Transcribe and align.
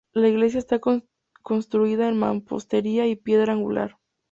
La 0.13 0.27
iglesia 0.29 0.57
está 0.57 0.79
construida 1.43 2.09
en 2.09 2.17
mampostería 2.17 3.05
y 3.05 3.15
piedra 3.15 3.53
angular. 3.53 3.99